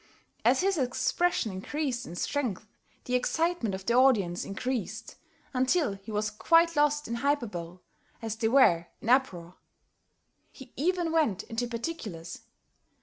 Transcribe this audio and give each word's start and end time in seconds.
As 0.43 0.61
his 0.61 0.79
expressions 0.79 1.53
increased 1.53 2.07
in 2.07 2.15
strength, 2.15 2.65
the 3.05 3.13
excitement 3.13 3.75
of 3.75 3.85
the 3.85 3.93
audience 3.93 4.43
increased, 4.43 5.13
until 5.53 5.93
he 5.93 6.11
was 6.11 6.31
quite 6.31 6.75
lost 6.75 7.07
in 7.07 7.17
hyperbole, 7.21 7.77
as 8.19 8.35
they 8.35 8.47
were 8.47 8.87
in 8.99 9.09
uproar. 9.09 9.57
He 10.51 10.73
even 10.75 11.11
went 11.11 11.43
into 11.43 11.67
particulars. 11.67 12.41